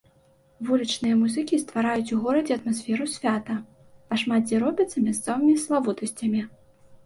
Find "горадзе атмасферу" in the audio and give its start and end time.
2.23-3.05